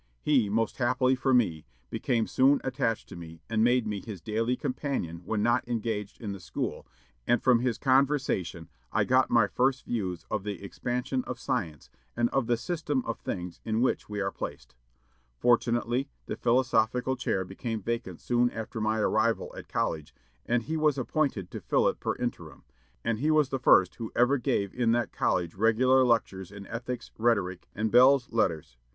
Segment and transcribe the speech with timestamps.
[0.23, 4.55] He, most happily for me, became soon attached to me, and made me his daily
[4.57, 6.87] companion when not engaged in the school;
[7.27, 12.31] and from his conversation I got my first views of the expansion of science and
[12.31, 14.73] of the system of things in which we are placed.
[15.37, 20.15] Fortunately, the philosophical chair became vacant soon after my arrival at college,
[20.47, 22.63] and he was appointed to fill it per interim;
[23.03, 27.11] and he was the first who ever gave in that college regular lectures in ethics,
[27.19, 28.77] rhetoric, and belles lettres.